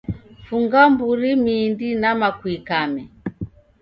[0.45, 3.03] Funga mburi mindi nama kuikame